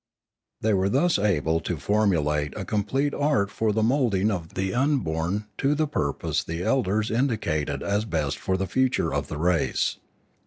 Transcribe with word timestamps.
They 0.61 0.73
were 0.73 0.89
thus 0.89 1.19
able 1.19 1.59
to 1.59 1.77
formulate 1.77 2.57
a 2.57 2.65
complete 2.65 3.13
art 3.13 3.51
for 3.51 3.71
the 3.71 3.83
moulding 3.83 4.31
of 4.31 4.55
the 4.55 4.73
unborn 4.73 5.45
to 5.59 5.75
the 5.75 5.85
purpose 5.85 6.43
the 6.43 6.63
elders 6.63 7.11
indicated 7.11 7.83
as 7.83 8.05
best 8.05 8.39
for 8.39 8.57
the 8.57 8.65
future 8.65 9.13
of 9.13 9.27
the 9.27 9.37
race. 9.37 9.97